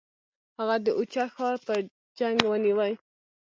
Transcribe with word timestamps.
هغه 0.57 0.75
د 0.85 0.87
اوچه 0.97 1.23
ښار 1.35 1.55
په 1.65 1.73
جنګ 2.17 2.37
ونیوی. 2.45 2.93